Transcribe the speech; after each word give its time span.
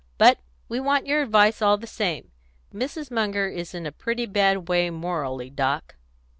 "But 0.17 0.39
we 0.67 0.79
want 0.79 1.05
your 1.05 1.21
advice 1.21 1.61
all 1.61 1.77
the 1.77 1.85
same. 1.85 2.31
Mrs. 2.73 3.11
Munger 3.11 3.47
is 3.47 3.75
in 3.75 3.85
a 3.85 3.91
pretty 3.91 4.25
bad 4.25 4.67
way 4.67 4.89
morally, 4.89 5.51
Doc." 5.51 5.95